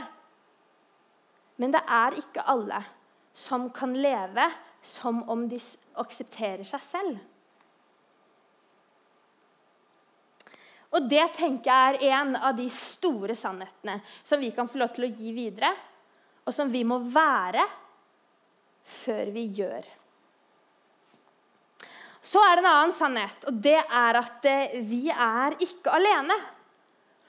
[1.57, 2.79] men det er ikke alle
[3.33, 4.45] som kan leve
[4.83, 5.59] som om de
[5.99, 7.21] aksepterer seg selv.
[10.93, 14.91] Og det tenker jeg er en av de store sannhetene som vi kan få lov
[14.93, 15.71] til å gi videre,
[16.45, 17.63] og som vi må være
[18.83, 19.85] før vi gjør.
[22.23, 26.37] Så er det en annen sannhet, og det er at eh, vi er ikke alene.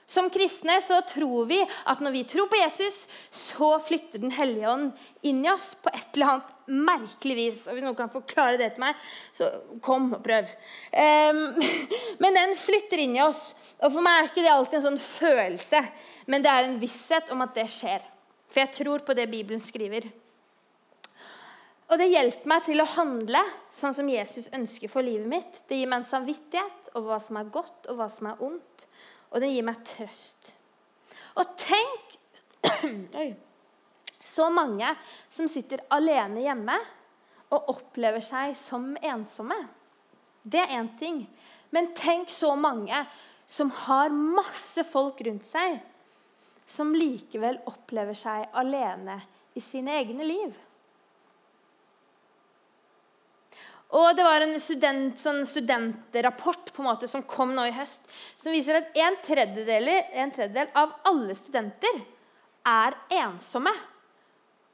[0.05, 4.69] Som kristne så tror vi at når vi tror på Jesus, så flytter Den hellige
[4.69, 4.91] ånd
[5.25, 7.63] inn i oss på et eller annet merkelig vis.
[7.65, 8.99] Og Hvis noen kan forklare det til meg,
[9.33, 9.49] så
[9.83, 10.51] kom og prøv.
[10.93, 11.41] Um,
[12.21, 13.47] men den flytter inn i oss.
[13.81, 15.81] Og For meg er ikke det alltid en sånn følelse,
[16.29, 18.05] men det er en visshet om at det skjer.
[18.45, 20.05] For jeg tror på det Bibelen skriver.
[21.85, 23.41] Og det hjelper meg til å handle
[23.73, 25.59] sånn som Jesus ønsker for livet mitt.
[25.69, 28.87] Det gir meg en samvittighet over hva som er godt og hva som er ondt.
[29.31, 30.53] Og det gir meg trøst.
[31.37, 32.15] Og tenk
[34.35, 34.89] så mange
[35.29, 36.79] som sitter alene hjemme
[37.53, 39.57] og opplever seg som ensomme.
[40.41, 41.21] Det er én ting.
[41.69, 43.03] Men tenk så mange
[43.45, 45.77] som har masse folk rundt seg,
[46.65, 49.19] som likevel opplever seg alene
[49.53, 50.55] i sine egne liv.
[53.93, 58.01] Og det var en student, sånn studentrapport på en måte som kom nå i høst,
[58.41, 62.01] som viser at en tredjedel, en tredjedel av alle studenter
[62.65, 63.71] er ensomme.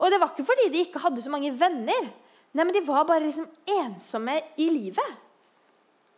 [0.02, 2.08] Og det var ikke fordi de ikke hadde så mange venner.
[2.52, 5.20] Nei, men De var bare liksom ensomme i livet.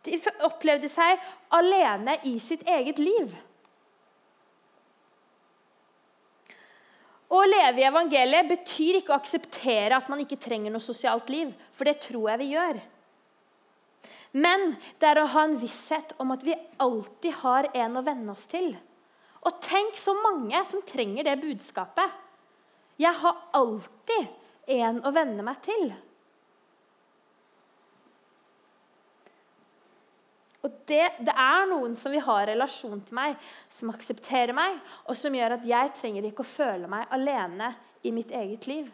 [0.04, 1.20] De opplevde seg
[1.54, 3.34] alene i sitt eget liv.
[7.34, 11.54] Å leve i evangeliet betyr ikke å akseptere at man ikke trenger noe sosialt liv,
[11.74, 12.82] for det tror jeg vi gjør.
[14.34, 18.34] Men det er å ha en visshet om at vi alltid har en å venne
[18.34, 18.72] oss til.
[19.44, 22.10] Og tenk så mange som trenger det budskapet.
[23.02, 24.30] Jeg har alltid
[24.78, 25.90] en å venne meg til.
[30.64, 33.36] Og det, det, er noen som vil ha relasjon til meg,
[33.68, 34.78] som aksepterer meg,
[35.12, 37.74] og som gjør at jeg trenger ikke å føle meg alene
[38.08, 38.92] i mitt eget liv.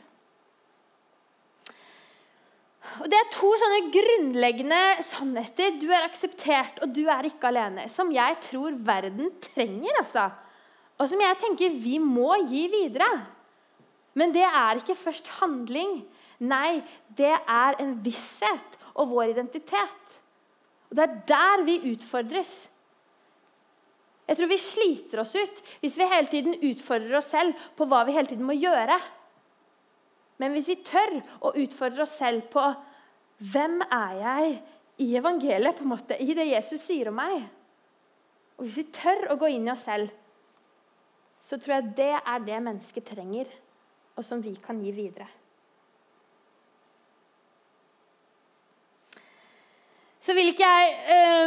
[2.98, 5.76] Og Det er to sånne grunnleggende sannheter.
[5.78, 7.86] Du er akseptert, og du er ikke alene.
[7.92, 9.94] Som jeg tror verden trenger.
[10.02, 10.30] altså.
[10.98, 13.10] Og som jeg tenker vi må gi videre.
[14.18, 16.00] Men det er ikke først handling.
[16.40, 16.82] Nei,
[17.16, 19.99] det er en visshet og vår identitet.
[20.90, 22.70] Og Det er der vi utfordres.
[24.30, 28.04] Jeg tror vi sliter oss ut hvis vi hele tiden utfordrer oss selv på hva
[28.06, 29.00] vi hele tiden må gjøre.
[30.40, 32.64] Men hvis vi tør å utfordre oss selv på
[33.52, 34.54] hvem er jeg
[35.00, 37.38] i evangeliet, på en måte, i det Jesus sier om meg
[38.60, 40.12] Og hvis vi tør å gå inn i oss selv,
[41.40, 43.48] så tror jeg det er det mennesket trenger,
[44.20, 45.30] og som vi kan gi videre.
[50.20, 50.96] Så vil ikke jeg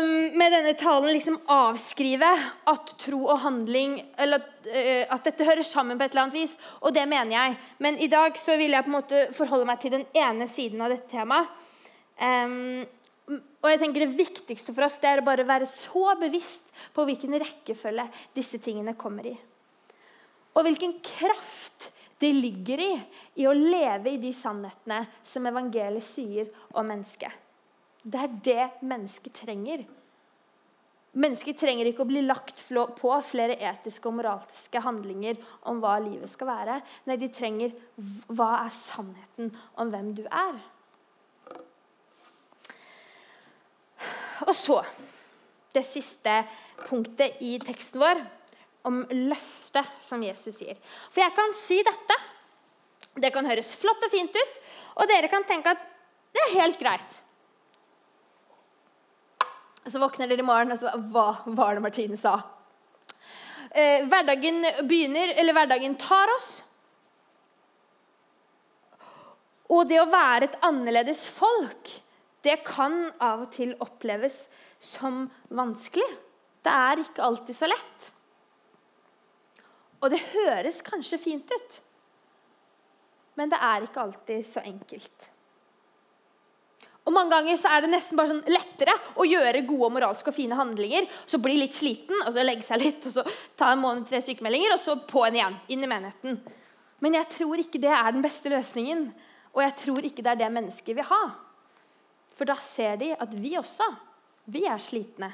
[0.01, 2.31] um, med denne talen liksom avskrive
[2.73, 6.55] at tro og handling eller uh, at dette hører sammen på et eller annet vis.
[6.81, 7.59] Og det mener jeg.
[7.85, 10.81] Men i dag så vil jeg på en måte forholde meg til den ene siden
[10.81, 11.53] av dette temaet.
[12.17, 12.83] Um,
[13.33, 17.05] og jeg tenker Det viktigste for oss det er å bare være så bevisst på
[17.07, 19.37] hvilken rekkefølge disse tingene kommer i.
[20.57, 21.91] Og hvilken kraft
[22.23, 22.91] det ligger i
[23.43, 27.42] i å leve i de sannhetene som evangeliet sier om mennesket.
[28.03, 29.85] Det er det mennesker trenger.
[31.13, 32.63] Mennesker trenger ikke å bli lagt
[32.99, 35.37] på flere etiske og moralske handlinger
[35.69, 36.79] om hva livet skal være.
[37.05, 37.75] Nei, de trenger
[38.33, 40.57] hva er sannheten om hvem du er.
[44.49, 44.81] Og så
[45.77, 46.43] det siste
[46.87, 48.23] punktet i teksten vår,
[48.89, 50.79] om løftet som Jesus sier.
[51.13, 52.17] For jeg kan si dette.
[53.23, 54.57] Det kan høres flott og fint ut,
[54.97, 55.85] og dere kan tenke at
[56.33, 57.21] det er helt greit.
[59.91, 62.37] Så våkner dere i morgen og så Hva var det Martine sa?
[63.73, 66.51] Eh, hverdagen begynner, eller hverdagen tar oss.
[69.73, 71.89] Og det å være et annerledes folk,
[72.45, 74.45] det kan av og til oppleves
[74.83, 76.07] som vanskelig.
[76.63, 78.11] Det er ikke alltid så lett.
[80.03, 81.79] Og det høres kanskje fint ut,
[83.39, 85.32] men det er ikke alltid så enkelt.
[87.03, 90.37] Og Mange ganger så er det nesten bare sånn lettere å gjøre gode moralske og
[90.37, 93.25] fine handlinger, så bli litt sliten, og så legge seg litt, og så
[93.59, 95.59] ta en måned, tre sykemeldinger, og så på en igjen.
[95.75, 96.39] Inn i menigheten.
[97.03, 99.09] Men jeg tror ikke det er den beste løsningen.
[99.53, 101.23] Og jeg tror ikke det er det mennesket vil ha.
[102.33, 103.89] For da ser de at vi også,
[104.55, 105.33] vi er slitne.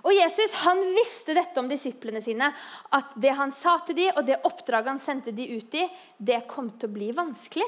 [0.00, 2.48] Og Jesus han visste dette om disiplene sine.
[2.96, 5.84] At det han sa til dem, og det oppdraget han sendte dem ut i,
[6.16, 7.66] det kom til å bli vanskelig.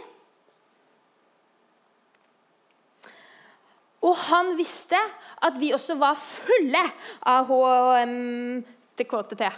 [4.02, 4.98] Og han visste
[5.42, 6.82] at vi også var fulle
[7.28, 9.48] av HMTKTT.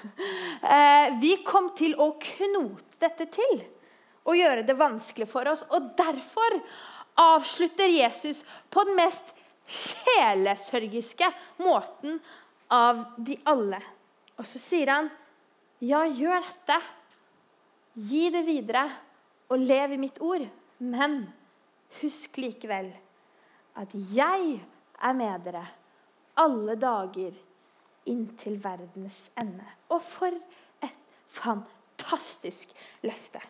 [0.00, 3.58] Eh, vi kom til å knote dette til
[4.24, 5.64] og gjøre det vanskelig for oss.
[5.76, 6.56] Og derfor
[7.20, 8.40] avslutter Jesus
[8.72, 9.34] på den mest
[9.68, 11.28] sjelesørgiske
[11.60, 12.16] måten
[12.72, 13.80] av de alle.
[14.40, 15.10] Og så sier han,
[15.80, 16.80] 'Ja, gjør dette.
[17.96, 18.90] Gi det videre,
[19.48, 20.48] og lev i mitt ord.'
[20.80, 21.32] Men
[22.00, 22.92] husk likevel
[23.80, 24.58] at jeg
[25.00, 25.64] er med dere
[26.40, 27.32] alle dager
[28.08, 29.64] inntil verdens ende.
[29.92, 30.34] Og for
[30.84, 32.72] et fantastisk
[33.06, 33.40] løfte.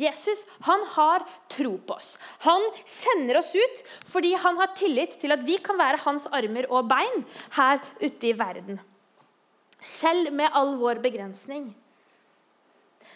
[0.00, 2.16] Jesus han har tro på oss.
[2.42, 6.66] Han sender oss ut fordi han har tillit til at vi kan være hans armer
[6.70, 7.22] og bein
[7.54, 8.80] her ute i verden.
[9.78, 11.68] Selv med all vår begrensning.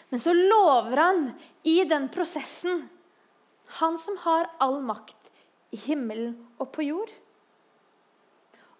[0.09, 1.25] Men så lover han
[1.67, 2.87] i den prosessen,
[3.79, 5.18] han som har all makt
[5.73, 7.11] i himmelen og på jord.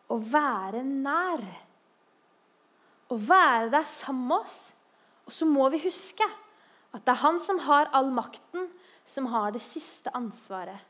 [0.09, 1.43] Å være nær.
[3.09, 4.61] Å være der sammen med oss.
[5.29, 6.25] Og så må vi huske
[6.89, 8.69] at det er han som har all makten,
[9.05, 10.85] som har det siste ansvaret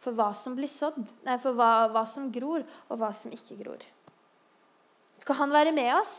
[0.00, 3.58] for hva som blir sådd, nei, for hva, hva som gror, og hva som ikke
[3.60, 3.82] gror.
[5.20, 6.14] Skal han være med oss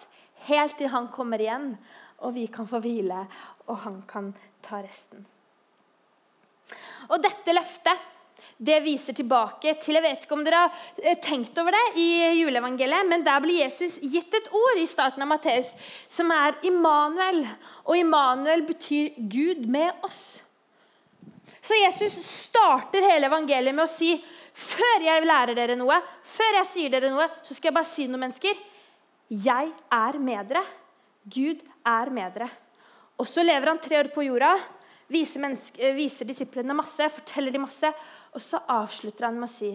[0.46, 1.74] helt til han kommer igjen,
[2.22, 3.24] og vi kan få hvile,
[3.66, 4.30] og han kan
[4.62, 5.26] ta resten.
[7.10, 8.10] Og dette løftet
[8.58, 12.08] det viser tilbake til Jeg vet ikke om dere har eh, tenkt over det i
[12.42, 15.72] juleevangeliet, men der blir Jesus gitt et ord i starten av Matteus
[16.12, 17.44] som er Immanuel.
[17.88, 20.42] Og Immanuel betyr Gud med oss.
[21.62, 24.16] Så Jesus starter hele evangeliet med å si
[24.52, 28.08] før jeg lærer dere noe, før jeg sier dere noe, så skal jeg bare si
[28.10, 28.58] noe, mennesker.
[29.32, 30.64] Jeg er med dere.
[31.24, 32.50] Gud er med dere.
[33.22, 34.56] Og så lever han tre år på jorda,
[35.12, 35.44] viser,
[35.96, 37.92] viser disiplene masse, forteller de masse.
[38.32, 39.72] Og så avslutter han med å si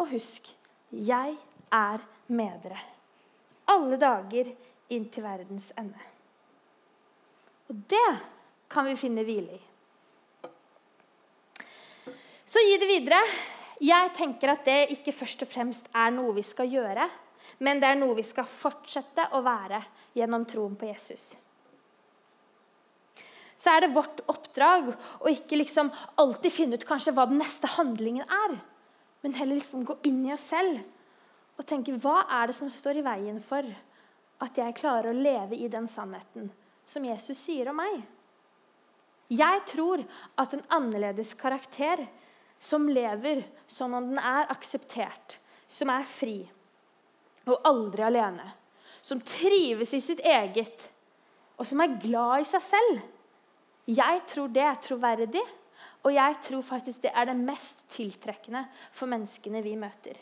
[0.00, 0.48] Og husk,
[0.90, 1.36] jeg
[1.70, 2.78] er med dere.
[3.70, 4.48] Alle dager
[4.90, 6.06] inn til verdens ende.
[7.70, 8.08] Og det
[8.70, 9.60] kan vi finne hvile i.
[12.50, 13.20] Så gi det videre.
[13.80, 17.06] Jeg tenker at det ikke først og fremst er noe vi skal gjøre,
[17.64, 19.78] men det er noe vi skal fortsette å være
[20.18, 21.30] gjennom troen på Jesus.
[23.60, 25.90] Så er det vårt oppdrag å ikke liksom
[26.20, 28.56] alltid finne ut kanskje hva den neste handlingen er,
[29.20, 30.80] men heller liksom gå inn i oss selv
[31.60, 33.66] og tenke hva er det som står i veien for
[34.40, 36.48] at jeg klarer å leve i den sannheten
[36.88, 38.00] som Jesus sier om meg.
[39.30, 40.00] Jeg tror
[40.40, 42.06] at en annerledes karakter
[42.60, 45.36] som lever sånn om den er akseptert,
[45.68, 46.38] som er fri
[47.44, 48.48] og aldri alene,
[49.04, 50.88] som trives i sitt eget,
[51.60, 53.19] og som er glad i seg selv
[53.90, 55.42] Jeg tror det er troverdig,
[56.04, 58.62] og jeg tror faktisk det er det mest tiltrekkende
[58.94, 60.16] for menneskene vi møter.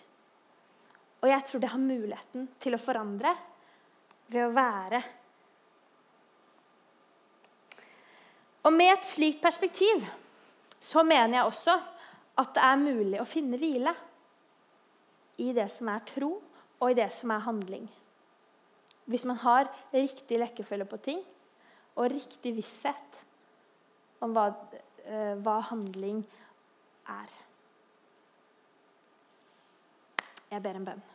[1.21, 3.35] Og jeg tror det har muligheten til å forandre
[4.31, 5.03] ved å være.
[8.65, 10.05] Og med et slikt perspektiv
[10.81, 11.77] så mener jeg også
[12.39, 13.95] at det er mulig å finne hvile
[15.43, 16.37] i det som er tro,
[16.79, 17.87] og i det som er handling.
[19.11, 21.23] Hvis man har riktig lekkefølge på ting
[21.99, 23.23] og riktig visshet
[24.25, 24.49] om hva,
[25.07, 26.23] uh, hva handling
[27.09, 27.37] er.
[30.49, 31.07] Jeg ber en bønn.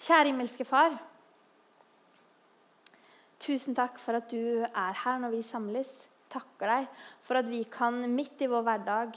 [0.00, 0.96] Kjære himmelske Far.
[3.40, 5.90] Tusen takk for at du er her når vi samles.
[6.32, 9.14] Takker deg for at vi kan midt i vår hverdag,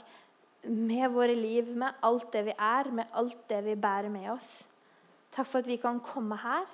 [0.64, 4.62] med våre liv, med alt det vi er, med alt det vi bærer med oss.
[5.34, 6.64] Takk for at vi kan komme her,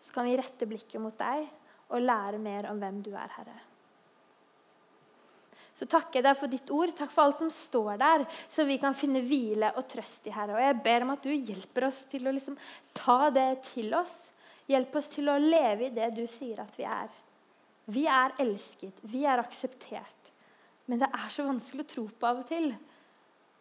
[0.00, 1.48] så kan vi rette blikket mot deg
[1.88, 3.56] og lære mer om hvem du er, Herre.
[5.78, 6.90] Så takker jeg deg for ditt ord.
[6.98, 10.56] Takk for alt som står der, så vi kan finne hvile og trøst i, Herre.
[10.56, 12.58] Og jeg ber om at du hjelper oss til å liksom
[12.98, 14.16] ta det til oss.
[14.68, 17.12] Hjelp oss til å leve i det du sier at vi er.
[17.88, 20.32] Vi er elsket, vi er akseptert.
[20.90, 22.72] Men det er så vanskelig å tro på av og til.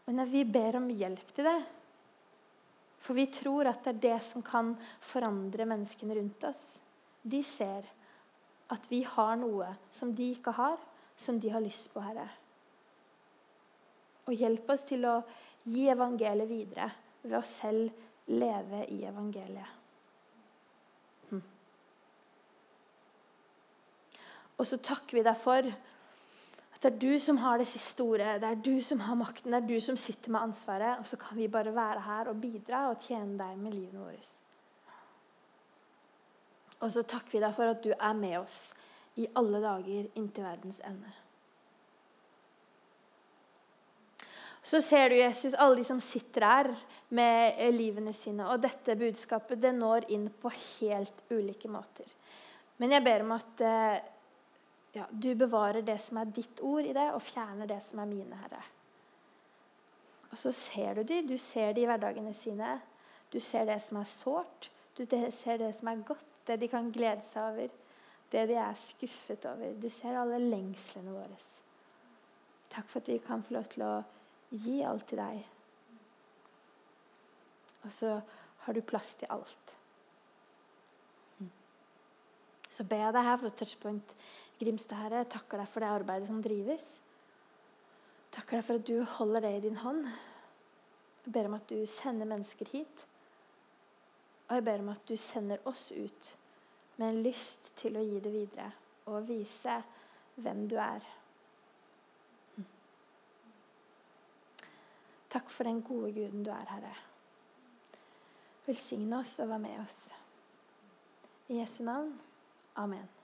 [0.08, 1.60] Men vi ber om hjelp til det.
[3.04, 4.74] For vi tror at det er det som kan
[5.06, 6.64] forandre menneskene rundt oss.
[7.22, 7.86] De ser
[8.74, 10.78] at vi har noe som de ikke har
[11.18, 12.28] som de har lyst på, Herre.
[14.28, 15.22] Og hjelp oss til å
[15.68, 16.90] gi evangeliet videre
[17.24, 19.76] ved å selv leve i evangeliet.
[21.32, 21.44] Hm.
[24.58, 28.36] Og så takker vi deg for at det er du som har det siste ordet.
[28.44, 31.00] Det er du som har makten, det er du som sitter med ansvaret.
[31.02, 34.36] Og så kan vi bare være her og bidra og tjene deg med livet vårt.
[36.84, 38.58] Og så takker vi deg for at du er med oss
[39.18, 41.14] i alle dager inntil verdens ende.
[44.68, 46.70] Så ser du Jesus, alle de som sitter her
[47.16, 48.50] med livene sine.
[48.52, 52.10] Og dette budskapet det når inn på helt ulike måter.
[52.78, 54.02] Men jeg ber om at eh,
[54.98, 58.12] ja, du bevarer det som er ditt ord i det, og fjerner det som er
[58.12, 58.62] mine, Herre.
[60.28, 62.76] Og så ser du de, du ser de i hverdagene sine.
[63.32, 66.90] Du ser det som er sårt, du ser det som er godt, det de kan
[66.94, 67.76] glede seg over
[68.32, 69.76] det de er skuffet over.
[69.80, 71.38] Du ser alle lengslene våre.
[72.74, 73.94] Takk for at vi kan få lov til å
[74.52, 75.46] gi alt til deg.
[77.88, 78.18] Og så
[78.66, 79.74] har du plass til alt.
[81.40, 81.52] Mm.
[82.68, 84.16] Så ber jeg deg her for Touchpoint
[84.60, 85.24] Grimstad, Herre.
[85.32, 86.88] Takker deg for det arbeidet som drives.
[88.36, 90.04] Takker deg for at du holder det i din hånd.
[91.24, 93.08] Jeg ber om at du sender mennesker hit.
[94.48, 96.38] Og jeg ber om at du sender oss ut
[96.98, 98.72] med en lyst til å gi det videre
[99.08, 99.76] og vise
[100.36, 101.04] hvem du er.
[105.30, 106.96] Takk for den gode guden du er, Herre.
[108.68, 110.00] Velsigne oss og vær med oss.
[111.48, 112.16] I Jesu navn.
[112.76, 113.17] Amen.